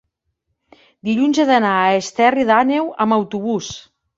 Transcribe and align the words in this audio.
dilluns 1.09 1.41
he 1.43 1.45
d'anar 1.51 1.75
a 1.83 1.93
Esterri 1.99 2.49
d'Àneu 2.51 2.91
amb 3.07 3.19
autobús. 3.21 3.71